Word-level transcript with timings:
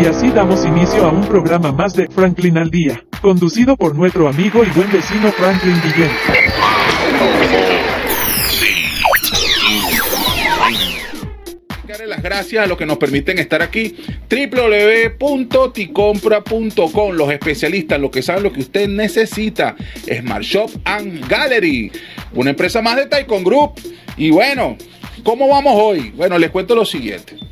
Y 0.00 0.06
así 0.06 0.28
damos 0.30 0.64
inicio 0.64 1.06
a 1.06 1.10
un 1.10 1.24
programa 1.26 1.70
más 1.72 1.94
de 1.94 2.08
Franklin 2.08 2.58
al 2.58 2.70
Día, 2.70 3.04
conducido 3.20 3.76
por 3.76 3.94
nuestro 3.94 4.28
amigo 4.28 4.64
y 4.64 4.70
buen 4.70 4.90
vecino 4.90 5.30
Franklin 5.32 5.80
Guillén. 5.82 6.10
Las 12.06 12.22
gracias 12.22 12.64
a 12.64 12.66
los 12.66 12.76
que 12.76 12.84
nos 12.84 12.98
permiten 12.98 13.38
estar 13.38 13.62
aquí. 13.62 13.96
www.ticompra.com 15.18 17.12
Los 17.12 17.30
especialistas, 17.32 17.98
los 17.98 18.10
que 18.10 18.20
saben 18.22 18.42
lo 18.42 18.52
que 18.52 18.60
usted 18.60 18.88
necesita. 18.88 19.74
Smart 20.06 20.42
Shop 20.42 20.70
and 20.84 21.26
Gallery. 21.28 21.90
Una 22.34 22.50
empresa 22.50 22.82
más 22.82 22.96
de 22.96 23.06
Taikon 23.06 23.42
Group. 23.42 23.80
Y 24.16 24.30
bueno, 24.30 24.76
¿cómo 25.22 25.48
vamos 25.48 25.72
hoy? 25.76 26.10
Bueno, 26.10 26.38
les 26.38 26.50
cuento 26.50 26.74
lo 26.74 26.84
siguiente. 26.84 27.43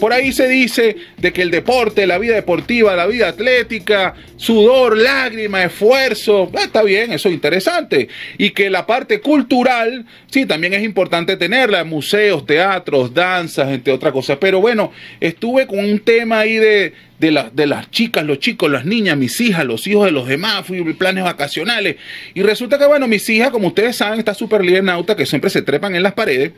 Por 0.00 0.14
ahí 0.14 0.32
se 0.32 0.48
dice 0.48 0.96
de 1.18 1.32
que 1.32 1.42
el 1.42 1.50
deporte, 1.50 2.06
la 2.06 2.16
vida 2.16 2.34
deportiva, 2.34 2.96
la 2.96 3.06
vida 3.06 3.28
atlética, 3.28 4.14
sudor, 4.36 4.96
lágrima, 4.96 5.62
esfuerzo, 5.62 6.50
ah, 6.56 6.62
está 6.64 6.82
bien, 6.82 7.12
eso 7.12 7.28
es 7.28 7.34
interesante. 7.34 8.08
Y 8.38 8.50
que 8.50 8.70
la 8.70 8.86
parte 8.86 9.20
cultural, 9.20 10.06
sí, 10.30 10.46
también 10.46 10.72
es 10.72 10.82
importante 10.82 11.36
tenerla, 11.36 11.84
museos, 11.84 12.46
teatros, 12.46 13.12
danzas, 13.12 13.68
entre 13.68 13.92
otras 13.92 14.12
cosas. 14.12 14.38
Pero 14.40 14.60
bueno, 14.60 14.90
estuve 15.20 15.66
con 15.66 15.80
un 15.80 16.00
tema 16.00 16.40
ahí 16.40 16.56
de, 16.56 16.94
de, 17.20 17.50
de 17.52 17.66
las 17.66 17.90
chicas, 17.90 18.24
los 18.24 18.38
chicos, 18.38 18.70
las 18.70 18.86
niñas, 18.86 19.16
mis 19.16 19.40
hijas, 19.40 19.64
los 19.64 19.86
hijos 19.86 20.06
de 20.06 20.10
los 20.10 20.26
demás, 20.26 20.66
fui 20.66 20.80
planes 20.94 21.22
vacacionales. 21.22 21.96
Y 22.34 22.42
resulta 22.42 22.78
que, 22.78 22.86
bueno, 22.86 23.06
mis 23.06 23.28
hijas, 23.28 23.50
como 23.50 23.68
ustedes 23.68 23.96
saben, 23.96 24.18
esta 24.18 24.34
super 24.34 24.64
líder 24.64 24.84
nauta 24.84 25.14
que 25.14 25.26
siempre 25.26 25.50
se 25.50 25.60
trepan 25.62 25.94
en 25.94 26.02
las 26.02 26.14
paredes, 26.14 26.52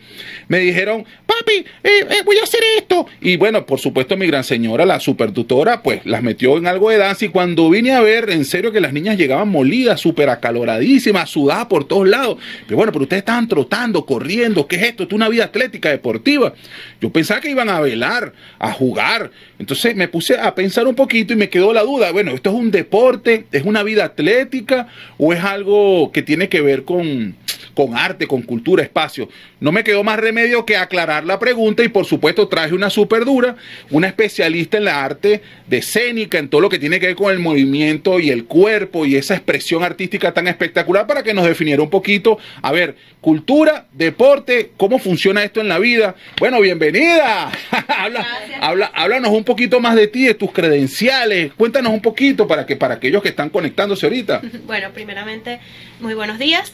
me 0.49 0.61
dijeron, 0.61 1.05
papi, 1.27 1.65
eh, 1.83 1.91
eh, 2.09 2.23
voy 2.25 2.39
a 2.39 2.45
hacer 2.45 2.61
esto. 2.79 3.07
Y 3.21 3.37
bueno, 3.37 3.67
por 3.67 3.81
supuesto, 3.81 4.17
mi 4.17 4.27
gran 4.29 4.45
señora, 4.45 4.87
la 4.87 5.01
super 5.01 5.33
tutora, 5.33 5.83
pues 5.83 6.07
las 6.07 6.23
metió 6.23 6.57
en 6.57 6.69
algo 6.69 6.91
de 6.91 6.99
danza. 6.99 7.25
Y 7.25 7.29
cuando 7.29 7.69
vine 7.69 7.93
a 7.93 8.01
ver, 8.01 8.31
en 8.31 8.45
serio, 8.45 8.71
que 8.71 8.81
las 8.81 8.93
niñas 8.93 9.19
llegaban 9.19 9.49
molidas, 9.49 10.01
súper 10.01 10.29
acaloradísimas, 10.29 11.29
sudadas 11.29 11.67
por 11.67 11.85
todos 11.89 12.09
lados. 12.09 12.39
Pero 12.67 12.77
bueno, 12.77 12.93
pero 12.93 13.03
ustedes 13.03 13.23
estaban 13.23 13.49
trotando, 13.49 14.07
corriendo, 14.07 14.67
¿qué 14.69 14.77
es 14.77 14.83
esto? 14.83 15.03
Esto 15.03 15.17
es 15.17 15.17
una 15.17 15.29
vida 15.29 15.45
atlética, 15.45 15.89
deportiva. 15.89 16.55
Yo 17.01 17.11
pensaba 17.11 17.41
que 17.41 17.51
iban 17.51 17.69
a 17.69 17.81
velar, 17.81 18.33
a 18.61 18.73
jugar. 18.73 19.33
Entonces 19.59 19.97
me 19.97 20.07
puse 20.07 20.39
a 20.39 20.52
pensar 20.55 20.87
un 20.87 20.95
poquito 20.95 21.33
y 21.33 21.37
me 21.37 21.49
quedó 21.49 21.73
la 21.73 21.83
duda, 21.83 22.13
bueno, 22.13 22.33
¿esto 22.33 22.51
es 22.51 22.57
un 22.57 22.71
deporte, 22.71 23.47
es 23.53 23.65
una 23.65 23.83
vida 23.83 24.05
atlética 24.05 24.89
o 25.19 25.33
es 25.33 25.43
algo 25.43 26.13
que 26.13 26.23
tiene 26.23 26.49
que 26.49 26.61
ver 26.61 26.85
con, 26.85 27.35
con 27.75 27.97
arte, 27.97 28.27
con 28.27 28.43
cultura, 28.43 28.83
espacio? 28.83 29.29
No 29.61 29.73
me 29.73 29.85
quedó 29.85 30.05
más 30.05 30.19
remedio 30.19 30.65
que 30.65 30.77
aclarar 30.77 31.25
la 31.25 31.39
pregunta 31.39 31.83
y 31.83 31.89
por 31.89 32.05
supuesto 32.05 32.49
traje 32.49 32.75
una 32.75 32.91
super 32.91 33.25
dura, 33.25 33.57
una 33.91 34.09
especialista 34.09 34.79
en 34.79 34.85
la 34.85 35.05
arte 35.05 35.43
de 35.67 35.79
escénica, 35.79 36.39
en 36.39 36.49
todo 36.49 36.61
lo 36.61 36.69
que 36.69 36.79
tiene 36.79 37.01
que 37.01 37.07
ver 37.07 37.17
con 37.17 37.33
el 37.33 37.39
movimiento 37.39 38.21
y 38.21 38.31
el 38.31 38.45
cuerpo 38.45 39.07
y 39.07 39.17
esa 39.17 39.35
expresión 39.35 39.83
artística 39.83 40.33
tan 40.33 40.49
espectacular 40.49 41.07
para 41.07 41.23
que 41.23 41.35
nos 41.35 41.47
definiera 41.47 41.83
un 41.83 41.91
poquito, 41.91 42.39
a 42.61 42.73
ver, 42.73 42.97
cultura, 43.21 43.87
deporte, 43.93 44.73
cómo 44.77 44.99
funciona 44.99 45.43
esto 45.45 45.61
en 45.61 45.69
la 45.69 45.79
vida. 45.79 46.15
Bueno, 46.39 46.61
bienvenida. 46.61 47.51
habla, 47.89 48.27
habla, 48.61 48.93
háblanos 48.95 49.31
un 49.31 49.45
poquito 49.45 49.81
más 49.81 49.95
de 49.95 50.09
ti, 50.09 50.25
de 50.25 50.35
tus 50.35 50.53
credenciales. 50.53 51.53
Cuéntanos 51.55 51.93
un 51.93 52.03
poquito 52.03 52.47
para 52.47 52.67
que 52.67 52.77
para 52.77 52.95
aquellos 52.95 53.23
que 53.23 53.29
están 53.29 53.51
conectándose 53.51 54.07
ahorita. 54.07 54.43
Bueno, 54.67 54.91
primeramente, 54.95 55.61
muy 56.01 56.15
buenos 56.15 56.39
días. 56.39 56.73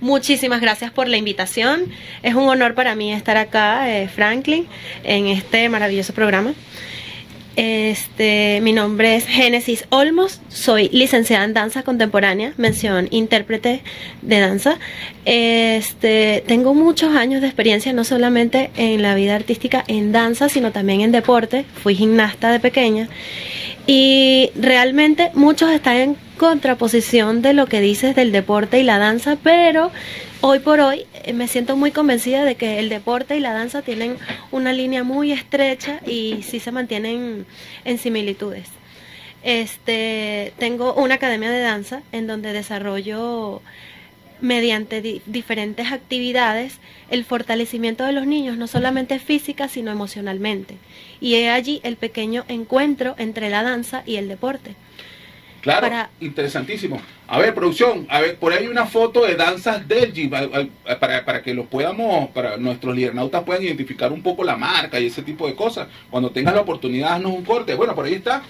Muchísimas 0.00 0.60
gracias 0.60 0.90
por 0.90 1.08
la 1.08 1.16
invitación. 1.16 1.86
Es 2.22 2.34
un 2.34 2.48
honor 2.48 2.74
para 2.74 2.94
mí 2.94 3.12
estar 3.12 3.36
acá, 3.36 3.90
eh, 3.90 4.08
Franklin, 4.08 4.66
en 5.04 5.26
este 5.26 5.68
maravilloso 5.68 6.12
programa. 6.12 6.52
Este, 7.56 8.60
mi 8.62 8.74
nombre 8.74 9.16
es 9.16 9.26
Génesis 9.26 9.86
Olmos, 9.88 10.42
soy 10.50 10.90
licenciada 10.90 11.42
en 11.46 11.54
danza 11.54 11.82
contemporánea, 11.84 12.52
mención 12.58 13.08
intérprete 13.10 13.82
de 14.20 14.40
danza. 14.40 14.76
Este, 15.24 16.44
tengo 16.46 16.74
muchos 16.74 17.16
años 17.16 17.40
de 17.40 17.46
experiencia 17.46 17.94
no 17.94 18.04
solamente 18.04 18.70
en 18.76 19.00
la 19.00 19.14
vida 19.14 19.34
artística 19.34 19.82
en 19.88 20.12
danza, 20.12 20.50
sino 20.50 20.70
también 20.70 21.00
en 21.00 21.12
deporte. 21.12 21.64
Fui 21.82 21.94
gimnasta 21.94 22.52
de 22.52 22.60
pequeña 22.60 23.08
y 23.86 24.50
realmente 24.54 25.30
muchos 25.32 25.70
están 25.70 26.18
contraposición 26.36 27.42
de 27.42 27.52
lo 27.52 27.66
que 27.66 27.80
dices 27.80 28.14
del 28.14 28.32
deporte 28.32 28.78
y 28.78 28.82
la 28.82 28.98
danza, 28.98 29.36
pero 29.42 29.90
hoy 30.40 30.58
por 30.60 30.80
hoy 30.80 31.06
eh, 31.24 31.32
me 31.32 31.48
siento 31.48 31.76
muy 31.76 31.90
convencida 31.90 32.44
de 32.44 32.54
que 32.54 32.78
el 32.78 32.88
deporte 32.88 33.36
y 33.36 33.40
la 33.40 33.52
danza 33.52 33.82
tienen 33.82 34.16
una 34.50 34.72
línea 34.72 35.02
muy 35.02 35.32
estrecha 35.32 36.00
y 36.06 36.42
sí 36.42 36.60
se 36.60 36.72
mantienen 36.72 37.46
en 37.84 37.98
similitudes. 37.98 38.68
Este, 39.42 40.52
tengo 40.58 40.94
una 40.94 41.14
academia 41.14 41.50
de 41.50 41.60
danza 41.60 42.02
en 42.12 42.26
donde 42.26 42.52
desarrollo 42.52 43.62
mediante 44.40 45.20
diferentes 45.24 45.92
actividades 45.92 46.78
el 47.10 47.24
fortalecimiento 47.24 48.04
de 48.04 48.12
los 48.12 48.26
niños, 48.26 48.58
no 48.58 48.66
solamente 48.66 49.18
física, 49.18 49.68
sino 49.68 49.90
emocionalmente. 49.90 50.76
Y 51.20 51.36
he 51.36 51.48
allí 51.48 51.80
el 51.84 51.96
pequeño 51.96 52.44
encuentro 52.48 53.14
entre 53.18 53.48
la 53.48 53.62
danza 53.62 54.02
y 54.04 54.16
el 54.16 54.28
deporte. 54.28 54.74
Claro, 55.66 56.08
interesantísimo. 56.20 57.00
A 57.26 57.40
ver, 57.40 57.52
producción, 57.52 58.06
a 58.08 58.20
ver, 58.20 58.36
por 58.36 58.52
ahí 58.52 58.60
hay 58.64 58.68
una 58.68 58.86
foto 58.86 59.26
de 59.26 59.34
danzas 59.34 59.88
Delgi 59.88 60.28
para, 60.28 61.24
para 61.24 61.42
que 61.42 61.52
los 61.54 61.66
podamos, 61.66 62.30
para 62.30 62.56
nuestros 62.56 62.94
lidernautas 62.94 63.42
puedan 63.42 63.64
identificar 63.64 64.12
un 64.12 64.22
poco 64.22 64.44
la 64.44 64.56
marca 64.56 65.00
y 65.00 65.06
ese 65.06 65.22
tipo 65.22 65.48
de 65.48 65.56
cosas. 65.56 65.88
Cuando 66.08 66.30
tengas 66.30 66.54
la 66.54 66.60
oportunidad, 66.60 67.14
haznos 67.14 67.32
un 67.32 67.44
corte. 67.44 67.74
Bueno, 67.74 67.96
por 67.96 68.04
ahí 68.04 68.14
está. 68.14 68.42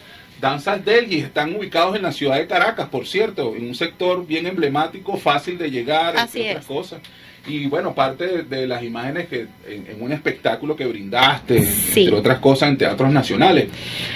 Danzas 0.42 0.84
Delgi 0.84 1.20
están 1.20 1.56
ubicados 1.56 1.96
en 1.96 2.02
la 2.02 2.12
ciudad 2.12 2.36
de 2.36 2.46
Caracas, 2.46 2.90
por 2.90 3.06
cierto, 3.06 3.56
en 3.56 3.66
un 3.66 3.74
sector 3.74 4.26
bien 4.26 4.46
emblemático, 4.46 5.16
fácil 5.16 5.56
de 5.56 5.70
llegar, 5.70 6.18
Así 6.18 6.40
entre 6.40 6.50
otras 6.50 6.66
cosas. 6.66 7.00
Y 7.48 7.66
bueno, 7.66 7.94
parte 7.94 8.42
de, 8.42 8.66
las 8.66 8.82
imágenes 8.82 9.28
que 9.28 9.46
en, 9.66 9.96
un 10.00 10.12
espectáculo 10.12 10.74
que 10.74 10.84
brindaste, 10.84 11.58
entre 11.58 12.14
otras 12.14 12.38
cosas, 12.40 12.70
en 12.70 12.76
teatros 12.76 13.10
nacionales. 13.12 13.68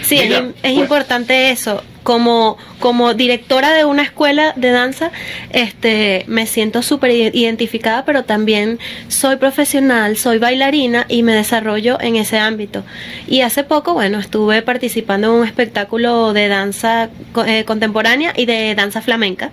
Sí, 0.02 0.18
es, 0.18 0.42
pues 0.60 0.72
importante 0.72 1.50
eso. 1.50 1.82
Como, 2.10 2.58
como 2.80 3.14
directora 3.14 3.72
de 3.72 3.84
una 3.84 4.02
escuela 4.02 4.52
de 4.56 4.72
danza, 4.72 5.12
este, 5.52 6.24
me 6.26 6.48
siento 6.48 6.82
súper 6.82 7.12
identificada, 7.12 8.04
pero 8.04 8.24
también 8.24 8.80
soy 9.06 9.36
profesional, 9.36 10.16
soy 10.16 10.38
bailarina 10.38 11.06
y 11.08 11.22
me 11.22 11.34
desarrollo 11.34 12.00
en 12.00 12.16
ese 12.16 12.40
ámbito. 12.40 12.82
Y 13.28 13.42
hace 13.42 13.62
poco, 13.62 13.94
bueno, 13.94 14.18
estuve 14.18 14.60
participando 14.62 15.28
en 15.28 15.34
un 15.34 15.46
espectáculo 15.46 16.32
de 16.32 16.48
danza 16.48 17.10
eh, 17.46 17.62
contemporánea 17.64 18.32
y 18.36 18.44
de 18.44 18.74
danza 18.74 19.02
flamenca 19.02 19.52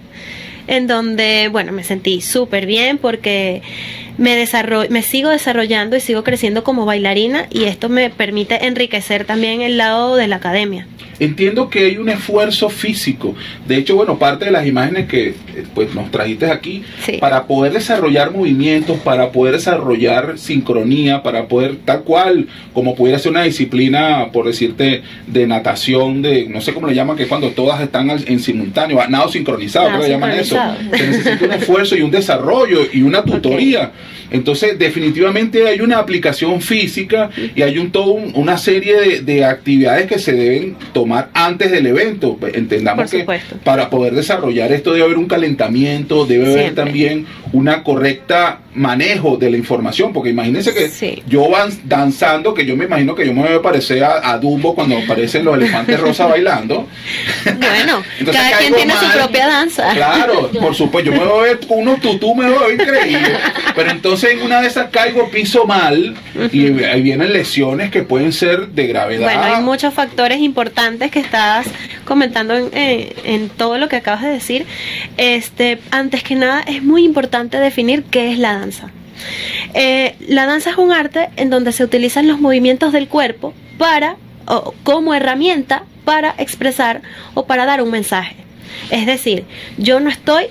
en 0.66 0.88
donde, 0.88 1.50
bueno, 1.51 1.72
me 1.72 1.84
sentí 1.84 2.22
súper 2.22 2.66
bien 2.66 2.97
porque 2.97 3.62
me, 4.17 4.35
desarrollo, 4.35 4.89
me 4.89 5.01
sigo 5.01 5.29
desarrollando 5.29 5.95
y 5.95 6.00
sigo 6.00 6.23
creciendo 6.23 6.63
como 6.63 6.85
bailarina 6.85 7.47
y 7.50 7.66
esto 7.66 7.89
me 7.89 8.09
permite 8.09 8.66
enriquecer 8.66 9.25
también 9.25 9.61
el 9.61 9.78
lado 9.78 10.16
de 10.16 10.28
la 10.28 10.38
academia. 10.38 10.88
Entiendo 11.19 11.69
que 11.69 11.85
hay 11.85 11.97
un 11.97 12.09
esfuerzo 12.09 12.69
físico. 12.69 13.33
De 13.67 13.77
hecho, 13.77 13.95
bueno, 13.95 14.19
parte 14.19 14.45
de 14.45 14.51
las 14.51 14.67
imágenes 14.67 15.07
que 15.07 15.29
eh, 15.29 15.35
pues, 15.73 15.95
nos 15.95 16.11
trajiste 16.11 16.51
aquí, 16.51 16.83
para 17.19 17.47
poder 17.47 17.73
desarrollar 17.73 18.31
movimientos, 18.31 18.97
para 19.00 19.31
poder 19.31 19.56
desarrollar 19.56 20.38
sincronía, 20.38 21.23
para 21.23 21.47
poder, 21.47 21.77
tal 21.85 22.03
cual, 22.03 22.47
como 22.72 22.94
pudiera 22.94 23.17
ser 23.17 23.31
una 23.31 23.44
disciplina, 23.44 24.29
por 24.31 24.45
decirte, 24.45 25.01
de 25.25 25.47
natación, 25.47 26.22
de 26.22 26.47
no 26.50 26.61
sé 26.61 26.73
cómo 26.73 26.85
le 26.85 26.94
llaman, 26.94 27.17
que 27.17 27.23
es 27.23 27.29
cuando 27.29 27.50
todas 27.50 27.81
están 27.81 28.11
en 28.11 28.39
simultáneo, 28.39 29.00
nado 29.09 29.29
sincronizado, 29.29 29.89
¿cómo 29.89 30.03
le 30.03 30.09
llaman 30.09 30.31
eso? 30.31 30.56
Se 30.95 31.07
necesita 31.07 31.45
un 31.45 31.53
esfuerzo 31.53 31.95
y 31.95 32.01
un 32.01 32.11
desarrollo 32.11 32.81
y 32.94 33.01
una 33.01 33.23
tutoría. 33.23 33.91
Entonces, 34.31 34.78
definitivamente 34.78 35.68
hay 35.68 35.81
una 35.81 36.00
aplicación 36.00 36.62
física 36.62 37.29
y 37.56 37.62
hay 37.62 37.78
un 37.78 37.91
todo 37.91 38.13
una 38.13 38.57
serie 38.57 39.22
de, 39.22 39.45
actividades 39.45 40.07
que 40.07 40.19
se 40.19 40.34
deben 40.34 40.75
tomar 40.94 41.30
antes 41.33 41.71
del 41.71 41.86
evento. 41.88 42.38
Entendamos 42.54 43.09
que 43.09 43.25
para 43.63 43.89
poder 43.89 44.13
desarrollar 44.13 44.71
esto 44.71 44.92
debe 44.94 45.06
haber 45.06 45.18
un 45.18 45.27
calentamiento, 45.27 46.25
debe 46.25 46.51
haber 46.51 46.75
también 46.75 47.25
una 47.53 47.83
correcta 47.83 48.59
manejo 48.73 49.38
de 49.38 49.49
la 49.49 49.57
información, 49.57 50.13
porque 50.13 50.29
imagínense 50.29 50.73
que 50.73 51.23
yo 51.27 51.49
van 51.49 51.71
danzando, 51.85 52.53
que 52.53 52.65
yo 52.65 52.75
me 52.77 52.85
imagino 52.85 53.15
que 53.15 53.25
yo 53.25 53.33
me 53.33 53.41
voy 53.41 53.53
a 53.53 53.61
parecer 53.61 54.03
a, 54.03 54.38
Dumbo 54.38 54.75
cuando 54.75 54.97
aparecen 54.97 55.44
los 55.45 55.55
elefantes 55.55 55.99
rosa 55.99 56.25
bailando. 56.27 56.88
Bueno, 57.44 58.03
cada 58.31 58.57
quien 58.59 58.75
tiene 58.75 58.94
su 58.94 59.17
propia 59.17 59.47
danza. 59.47 59.94
Claro, 59.94 60.49
por 60.61 60.75
supuesto, 60.75 61.11
yo 61.11 61.19
me 61.19 61.25
voy 61.25 61.39
a 61.39 61.41
ver 61.44 61.59
unos 61.69 61.99
tutú, 62.01 62.35
me 62.35 62.49
voy 62.49 62.55
a 62.55 62.67
ver 62.67 62.73
increíble, 62.73 63.38
pero 63.75 63.89
entonces 63.89 64.33
en 64.33 64.44
una 64.44 64.61
de 64.61 64.67
esas 64.67 64.89
caigo, 64.91 65.29
piso 65.31 65.65
mal 65.65 66.15
y 66.51 66.83
ahí 66.83 67.01
vienen 67.01 67.33
lesiones 67.33 67.89
que 67.89 68.03
pueden 68.03 68.31
ser 68.31 68.67
de 68.69 68.88
gravedad. 68.88 69.23
Bueno, 69.23 69.55
hay 69.55 69.63
muchos 69.63 69.94
factores 69.94 70.39
importantes 70.39 71.09
que 71.09 71.19
estás 71.19 71.65
comentando 72.05 72.55
en, 72.55 72.69
en 73.23 73.49
todo 73.49 73.77
lo 73.77 73.89
que 73.89 73.95
acabas 73.95 74.21
de 74.21 74.29
decir. 74.29 74.65
Este, 75.17 75.79
antes 75.89 76.23
que 76.23 76.35
nada, 76.35 76.61
es 76.61 76.83
muy 76.83 77.03
importante 77.03 77.37
definir 77.45 78.04
qué 78.04 78.31
es 78.31 78.39
la 78.39 78.54
danza 78.54 78.92
eh, 79.74 80.16
la 80.28 80.45
danza 80.45 80.72
es 80.72 80.78
un 80.78 80.92
arte 80.92 81.30
en 81.38 81.50
donde 81.50 81.72
se 81.72 81.84
utilizan 81.84 82.28
los 82.28 82.39
movimientos 82.39 82.94
del 82.94 83.07
cuerpo 83.07 83.54
para 83.78 84.18
como 84.84 85.13
herramienta 85.13 85.84
para 86.06 86.34
expresar 86.38 87.01
o 87.34 87.45
para 87.48 87.66
dar 87.66 87.81
un 87.81 87.92
mensaje. 87.92 88.38
Es 88.92 89.06
decir, 89.06 89.44
yo 89.78 90.00
no 90.00 90.10
estoy 90.10 90.45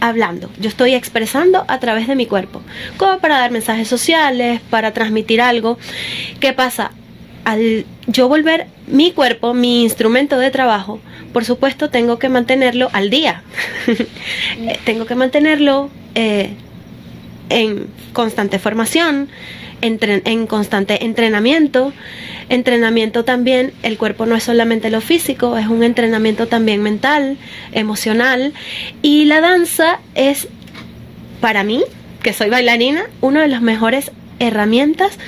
hablando, 0.00 0.50
yo 0.58 0.68
estoy 0.68 0.94
expresando 0.94 1.64
a 1.68 1.78
través 1.78 2.08
de 2.08 2.16
mi 2.16 2.26
cuerpo, 2.26 2.60
como 2.96 3.18
para 3.20 3.38
dar 3.38 3.52
mensajes 3.52 3.86
sociales, 3.86 4.60
para 4.68 4.92
transmitir 4.92 5.40
algo. 5.40 5.78
¿Qué 6.40 6.52
pasa? 6.52 6.90
Al 7.44 7.86
yo 8.06 8.28
volver 8.28 8.66
mi 8.88 9.12
cuerpo, 9.12 9.54
mi 9.54 9.82
instrumento 9.82 10.38
de 10.38 10.50
trabajo, 10.50 11.00
por 11.32 11.44
supuesto 11.44 11.88
tengo 11.88 12.18
que 12.18 12.28
mantenerlo 12.28 12.90
al 12.92 13.10
día. 13.10 13.44
Eh, 14.62 14.78
tengo 14.84 15.06
que 15.06 15.14
mantenerlo 15.14 15.90
eh, 16.14 16.50
en 17.48 17.86
constante 18.12 18.58
formación, 18.58 19.28
en 19.82 20.46
constante 20.46 21.04
entrenamiento. 21.04 21.92
Entrenamiento 22.48 23.24
también, 23.24 23.72
el 23.82 23.96
cuerpo 23.96 24.26
no 24.26 24.34
es 24.36 24.42
solamente 24.42 24.90
lo 24.90 25.00
físico, 25.00 25.56
es 25.56 25.68
un 25.68 25.82
entrenamiento 25.82 26.48
también 26.48 26.82
mental, 26.82 27.38
emocional. 27.72 28.52
Y 29.02 29.24
la 29.24 29.40
danza 29.40 30.00
es, 30.14 30.48
para 31.40 31.64
mí, 31.64 31.82
que 32.22 32.32
soy 32.32 32.50
bailarina, 32.50 33.04
una 33.20 33.42
de 33.42 33.48
las 33.48 33.62
mejores 33.62 34.10
herramientas 34.38 35.18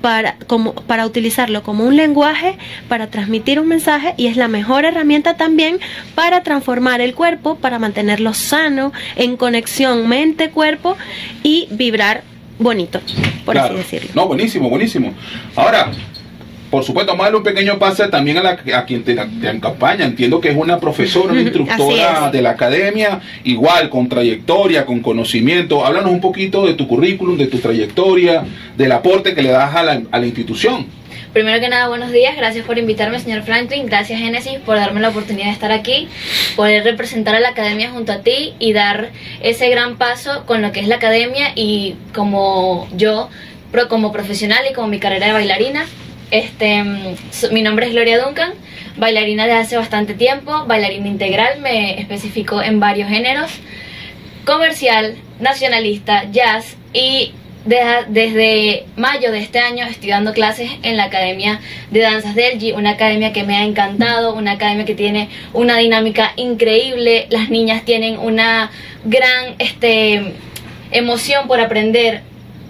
para, 0.00 0.36
como, 0.46 0.74
para 0.74 1.06
utilizarlo 1.06 1.62
como 1.62 1.84
un 1.84 1.96
lenguaje, 1.96 2.58
para 2.88 3.08
transmitir 3.08 3.60
un 3.60 3.68
mensaje 3.68 4.14
y 4.16 4.26
es 4.26 4.36
la 4.36 4.48
mejor 4.48 4.84
herramienta 4.84 5.36
también 5.36 5.78
para 6.14 6.42
transformar 6.42 7.00
el 7.00 7.14
cuerpo, 7.14 7.56
para 7.56 7.78
mantenerlo 7.78 8.34
sano, 8.34 8.92
en 9.16 9.36
conexión 9.36 10.08
mente-cuerpo 10.08 10.96
y 11.42 11.68
vibrar 11.70 12.22
bonito, 12.58 13.00
por 13.44 13.58
así 13.58 13.74
decirlo. 13.74 14.10
No, 14.14 14.26
buenísimo, 14.26 14.70
buenísimo. 14.70 15.14
Ahora, 15.54 15.92
por 16.70 16.84
supuesto, 16.84 17.12
vamos 17.12 17.24
a 17.24 17.26
darle 17.26 17.38
un 17.38 17.44
pequeño 17.44 17.78
pase 17.78 18.08
también 18.08 18.38
a, 18.38 18.42
la, 18.42 18.58
a 18.74 18.84
quien 18.84 19.04
te, 19.04 19.12
en 19.12 19.60
campaña. 19.60 20.04
Entiendo 20.04 20.40
que 20.40 20.50
es 20.50 20.56
una 20.56 20.78
profesora, 20.78 21.32
una 21.32 21.42
instructora 21.42 22.30
de 22.30 22.42
la 22.42 22.50
academia, 22.50 23.20
igual, 23.44 23.88
con 23.88 24.08
trayectoria, 24.08 24.84
con 24.84 25.00
conocimiento. 25.00 25.84
Háblanos 25.84 26.10
un 26.10 26.20
poquito 26.20 26.66
de 26.66 26.74
tu 26.74 26.88
currículum, 26.88 27.36
de 27.36 27.46
tu 27.46 27.58
trayectoria, 27.58 28.44
del 28.76 28.92
aporte 28.92 29.34
que 29.34 29.42
le 29.42 29.50
das 29.50 29.74
a 29.74 29.82
la, 29.82 30.02
a 30.10 30.18
la 30.18 30.26
institución. 30.26 30.86
Primero 31.32 31.60
que 31.60 31.68
nada, 31.68 31.88
buenos 31.88 32.12
días. 32.12 32.34
Gracias 32.34 32.64
por 32.64 32.78
invitarme, 32.78 33.20
señor 33.20 33.42
Franklin. 33.42 33.84
Gracias, 33.84 34.18
Genesis, 34.18 34.58
por 34.64 34.76
darme 34.76 35.00
la 35.00 35.10
oportunidad 35.10 35.46
de 35.46 35.52
estar 35.52 35.70
aquí, 35.70 36.08
poder 36.56 36.82
representar 36.82 37.34
a 37.34 37.40
la 37.40 37.50
academia 37.50 37.90
junto 37.90 38.12
a 38.12 38.20
ti 38.20 38.54
y 38.58 38.72
dar 38.72 39.10
ese 39.42 39.68
gran 39.68 39.98
paso 39.98 40.46
con 40.46 40.62
lo 40.62 40.72
que 40.72 40.80
es 40.80 40.88
la 40.88 40.96
academia 40.96 41.52
y 41.54 41.96
como 42.14 42.88
yo, 42.96 43.28
como 43.90 44.12
profesional 44.12 44.60
y 44.70 44.72
como 44.72 44.88
mi 44.88 44.98
carrera 44.98 45.26
de 45.26 45.32
bailarina. 45.34 45.84
Este, 46.30 46.82
mi 47.52 47.62
nombre 47.62 47.86
es 47.86 47.92
Gloria 47.92 48.24
Duncan, 48.24 48.52
bailarina 48.96 49.46
de 49.46 49.52
hace 49.52 49.76
bastante 49.76 50.14
tiempo, 50.14 50.64
bailarina 50.66 51.06
integral, 51.06 51.60
me 51.60 52.00
especifico 52.00 52.60
en 52.60 52.80
varios 52.80 53.08
géneros, 53.08 53.50
comercial, 54.44 55.16
nacionalista, 55.38 56.24
jazz 56.32 56.76
y 56.92 57.32
desde 58.08 58.86
mayo 58.96 59.32
de 59.32 59.40
este 59.40 59.58
año 59.58 59.86
estoy 59.86 60.10
dando 60.10 60.32
clases 60.32 60.70
en 60.82 60.96
la 60.96 61.04
Academia 61.04 61.60
de 61.90 62.00
Danzas 62.00 62.34
Delgi, 62.34 62.72
una 62.72 62.90
academia 62.90 63.32
que 63.32 63.42
me 63.42 63.56
ha 63.56 63.64
encantado, 63.64 64.34
una 64.34 64.52
academia 64.52 64.84
que 64.84 64.94
tiene 64.94 65.28
una 65.52 65.78
dinámica 65.78 66.32
increíble, 66.36 67.26
las 67.30 67.50
niñas 67.50 67.84
tienen 67.84 68.18
una 68.18 68.70
gran 69.04 69.56
este, 69.58 70.34
emoción 70.92 71.48
por 71.48 71.60
aprender, 71.60 72.22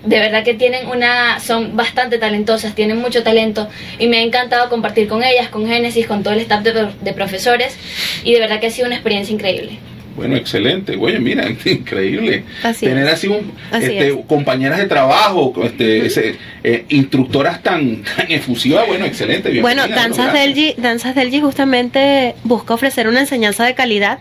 de 0.06 0.19
verdad 0.19 0.44
que 0.44 0.55
tienen 0.55 0.88
una, 0.88 1.41
son 1.41 1.76
bastante 1.76 2.19
talentosas, 2.19 2.75
tienen 2.75 2.99
mucho 2.99 3.23
talento 3.23 3.69
y 3.99 4.06
me 4.08 4.19
ha 4.19 4.23
encantado 4.23 4.69
compartir 4.69 5.08
con 5.08 5.23
ellas, 5.23 5.49
con 5.49 5.67
Génesis, 5.67 6.06
con 6.06 6.23
todo 6.23 6.35
el 6.35 6.41
staff 6.41 6.62
de, 6.62 6.88
de 7.00 7.12
profesores 7.12 7.76
y 8.25 8.32
de 8.32 8.41
verdad 8.41 8.61
que 8.61 8.69
ha 8.69 8.70
sido 8.70 8.87
una 8.87 8.97
experiencia 8.97 9.35
increíble. 9.35 9.79
Bueno, 10.17 10.35
excelente. 10.37 10.97
Oye, 10.99 11.19
mira, 11.19 11.47
increíble. 11.64 12.44
Tener 12.81 13.06
así, 13.06 13.29
un, 13.29 13.53
este, 13.73 14.19
compañeras 14.26 14.79
de 14.79 14.87
trabajo, 14.87 15.53
este, 15.62 16.38
eh, 16.64 16.85
instructoras 16.88 17.62
tan, 17.62 18.03
tan 18.03 18.31
efusivas, 18.32 18.87
bueno, 18.87 19.05
excelente. 19.05 19.61
Bueno, 19.61 19.87
Danzas 19.87 20.32
Delgi, 20.32 20.75
Danzas 20.79 21.14
Delgi 21.14 21.41
justamente 21.41 22.35
busca 22.44 22.75
ofrecer 22.75 23.08
una 23.08 23.20
enseñanza 23.20 23.64
de 23.67 23.75
calidad 23.75 24.19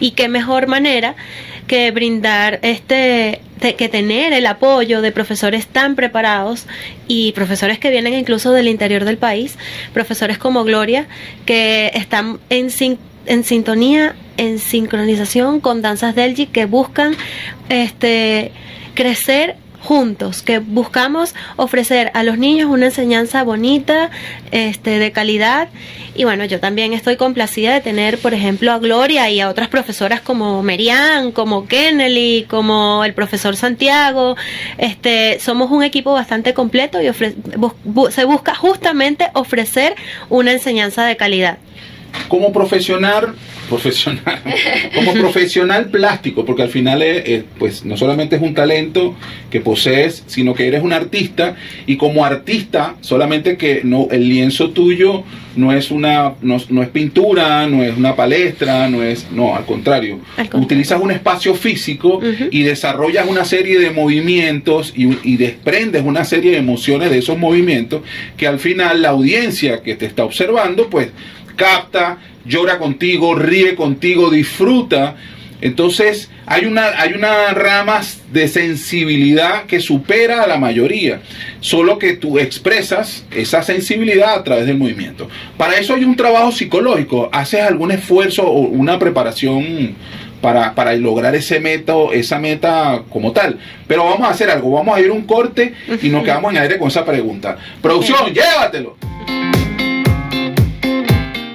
y 0.00 0.10
qué 0.10 0.28
mejor 0.28 0.66
manera 0.66 1.14
que 1.68 1.90
brindar 1.92 2.58
este 2.62 3.40
que 3.58 3.88
tener 3.88 4.32
el 4.32 4.46
apoyo 4.46 5.02
de 5.02 5.10
profesores 5.10 5.66
tan 5.66 5.96
preparados 5.96 6.66
y 7.08 7.32
profesores 7.32 7.78
que 7.80 7.90
vienen 7.90 8.14
incluso 8.14 8.52
del 8.52 8.68
interior 8.68 9.04
del 9.04 9.18
país, 9.18 9.58
profesores 9.92 10.38
como 10.38 10.62
Gloria, 10.62 11.08
que 11.44 11.90
están 11.94 12.38
en, 12.50 12.68
en 13.26 13.44
sintonía, 13.44 14.14
en 14.36 14.60
sincronización 14.60 15.58
con 15.58 15.82
danzas 15.82 16.14
Delgi 16.14 16.46
que 16.46 16.66
buscan 16.66 17.16
este 17.68 18.52
crecer 18.94 19.56
juntos, 19.80 20.42
que 20.42 20.58
buscamos 20.58 21.34
ofrecer 21.56 22.10
a 22.14 22.22
los 22.22 22.38
niños 22.38 22.70
una 22.70 22.86
enseñanza 22.86 23.42
bonita, 23.42 24.10
este, 24.50 24.98
de 24.98 25.12
calidad. 25.12 25.68
Y 26.14 26.24
bueno, 26.24 26.44
yo 26.44 26.58
también 26.60 26.92
estoy 26.92 27.16
complacida 27.16 27.74
de 27.74 27.80
tener, 27.80 28.18
por 28.18 28.34
ejemplo, 28.34 28.72
a 28.72 28.78
Gloria 28.78 29.30
y 29.30 29.40
a 29.40 29.48
otras 29.48 29.68
profesoras 29.68 30.20
como 30.20 30.62
Merian, 30.62 31.32
como 31.32 31.66
Kennedy, 31.66 32.44
como 32.48 33.04
el 33.04 33.14
profesor 33.14 33.56
Santiago. 33.56 34.36
Este, 34.78 35.38
somos 35.40 35.70
un 35.70 35.82
equipo 35.82 36.12
bastante 36.12 36.54
completo 36.54 37.00
y 37.00 37.10
se 38.10 38.24
busca 38.24 38.54
justamente 38.54 39.28
ofrecer 39.34 39.94
una 40.28 40.52
enseñanza 40.52 41.04
de 41.04 41.16
calidad 41.16 41.58
como 42.28 42.52
profesional, 42.52 43.34
profesional, 43.68 44.42
como 44.94 45.12
profesional 45.14 45.86
plástico, 45.86 46.44
porque 46.44 46.62
al 46.62 46.68
final 46.68 47.02
es, 47.02 47.44
pues 47.58 47.84
no 47.84 47.96
solamente 47.96 48.36
es 48.36 48.42
un 48.42 48.54
talento 48.54 49.14
que 49.50 49.60
posees, 49.60 50.24
sino 50.26 50.54
que 50.54 50.66
eres 50.66 50.82
un 50.82 50.92
artista 50.92 51.56
y 51.86 51.96
como 51.96 52.24
artista 52.24 52.96
solamente 53.00 53.56
que 53.56 53.80
no 53.84 54.08
el 54.10 54.28
lienzo 54.28 54.70
tuyo 54.70 55.24
no 55.56 55.72
es 55.72 55.90
una 55.90 56.34
no, 56.40 56.56
es 56.56 56.88
pintura, 56.90 57.66
no 57.66 57.82
es 57.82 57.96
una 57.96 58.14
palestra, 58.14 58.88
no 58.88 59.02
es 59.02 59.26
no 59.32 59.56
al 59.56 59.64
contrario, 59.64 60.20
utilizas 60.52 61.00
un 61.00 61.10
espacio 61.10 61.54
físico 61.54 62.20
y 62.50 62.62
desarrollas 62.62 63.26
una 63.28 63.44
serie 63.44 63.78
de 63.78 63.90
movimientos 63.90 64.92
y, 64.96 65.18
y 65.24 65.36
desprendes 65.36 66.04
una 66.04 66.24
serie 66.24 66.52
de 66.52 66.58
emociones 66.58 67.10
de 67.10 67.18
esos 67.18 67.38
movimientos 67.38 68.02
que 68.36 68.46
al 68.46 68.60
final 68.60 69.02
la 69.02 69.10
audiencia 69.10 69.82
que 69.82 69.96
te 69.96 70.06
está 70.06 70.24
observando 70.24 70.88
pues 70.88 71.08
capta, 71.58 72.18
llora 72.46 72.78
contigo, 72.78 73.34
ríe 73.34 73.74
contigo, 73.74 74.30
disfruta. 74.30 75.16
Entonces 75.60 76.30
hay 76.46 76.64
una, 76.66 76.86
hay 77.00 77.14
una 77.14 77.52
rama 77.52 78.00
de 78.32 78.46
sensibilidad 78.48 79.64
que 79.64 79.80
supera 79.80 80.44
a 80.44 80.46
la 80.46 80.56
mayoría, 80.56 81.20
solo 81.60 81.98
que 81.98 82.14
tú 82.14 82.38
expresas 82.38 83.26
esa 83.32 83.62
sensibilidad 83.62 84.34
a 84.34 84.44
través 84.44 84.66
del 84.66 84.78
movimiento. 84.78 85.28
Para 85.56 85.78
eso 85.78 85.94
hay 85.94 86.04
un 86.04 86.16
trabajo 86.16 86.52
psicológico, 86.52 87.28
haces 87.32 87.60
algún 87.60 87.90
esfuerzo 87.90 88.44
o 88.44 88.60
una 88.60 88.98
preparación 89.00 89.96
para, 90.40 90.76
para, 90.76 90.94
lograr 90.94 91.34
ese 91.34 91.58
meta, 91.58 91.94
esa 92.12 92.38
meta 92.38 93.02
como 93.10 93.32
tal. 93.32 93.58
Pero 93.88 94.04
vamos 94.04 94.28
a 94.28 94.30
hacer 94.30 94.48
algo, 94.50 94.70
vamos 94.70 94.96
a 94.96 95.00
ir 95.00 95.10
un 95.10 95.22
corte 95.22 95.74
y 96.00 96.08
nos 96.08 96.22
quedamos 96.22 96.52
en 96.52 96.58
aire 96.58 96.78
con 96.78 96.86
esa 96.86 97.04
pregunta. 97.04 97.58
Producción, 97.82 98.32
llévatelo. 98.32 98.96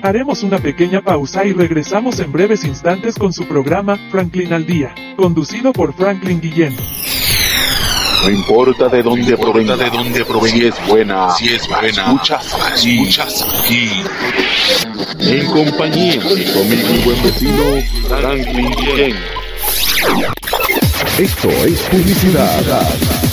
Haremos 0.03 0.43
una 0.43 0.59
pequeña 0.59 0.99
pausa 0.99 1.45
y 1.45 1.53
regresamos 1.53 2.19
en 2.19 2.29
breves 2.29 2.65
instantes 2.65 3.15
con 3.15 3.31
su 3.31 3.45
programa 3.45 3.97
Franklin 4.11 4.51
al 4.51 4.65
Día, 4.65 4.93
conducido 5.15 5.71
por 5.71 5.93
Franklin 5.93 6.41
Guillén. 6.41 6.75
No 8.21 8.29
importa 8.29 8.89
de 8.89 9.01
dónde 9.01 9.37
provenga, 9.37 9.77
de 9.77 9.89
dónde 9.89 10.25
provenga, 10.25 10.57
si 10.57 10.65
es 10.65 10.87
buena, 10.89 11.29
si 11.29 11.47
es 11.47 11.69
buena, 11.69 11.87
escuchas 11.87 12.53
aquí, 12.53 12.99
escuchas 12.99 13.45
aquí. 13.63 13.89
En 15.21 15.45
compañía 15.45 16.19
de 16.19 16.85
mi 16.89 17.03
buen 17.05 17.23
vecino 17.23 17.63
Franklin 18.09 18.71
Guillén. 18.71 19.15
Esto 21.17 21.49
es 21.49 21.79
publicidad 21.83 23.32